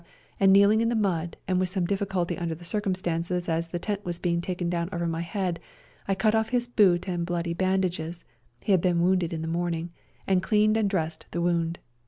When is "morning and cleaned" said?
9.47-10.75